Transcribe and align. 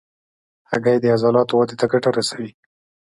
هګۍ 0.69 0.97
د 1.01 1.05
عضلاتو 1.13 1.53
ودې 1.59 1.75
ته 1.81 1.85
ګټه 1.91 2.09
رسوي. 2.17 2.51